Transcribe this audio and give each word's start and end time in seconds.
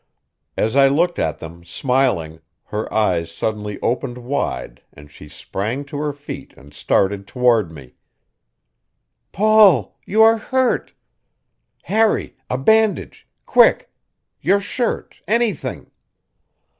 As 0.57 0.75
I 0.75 0.87
looked 0.87 1.19
at 1.19 1.37
them, 1.37 1.63
smiling, 1.63 2.39
her 2.63 2.91
eyes 2.91 3.31
suddenly 3.31 3.79
opened 3.83 4.17
wide 4.17 4.81
and 4.91 5.11
she 5.11 5.29
sprang 5.29 5.85
to 5.85 5.97
her 5.99 6.11
feet 6.11 6.55
and 6.57 6.73
started 6.73 7.27
toward 7.27 7.71
me. 7.71 7.93
"Paul! 9.31 9.99
You 10.07 10.23
are 10.23 10.37
hurt! 10.37 10.93
Harry, 11.83 12.35
a 12.49 12.57
bandage 12.57 13.27
quick; 13.45 13.91
your 14.41 14.59
shirt 14.59 15.21
anything!" 15.27 15.91